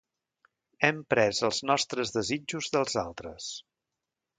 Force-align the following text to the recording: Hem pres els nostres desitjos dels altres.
Hem 0.87 1.03
pres 1.15 1.43
els 1.49 1.61
nostres 1.73 2.17
desitjos 2.19 2.75
dels 2.79 3.01
altres. 3.07 3.57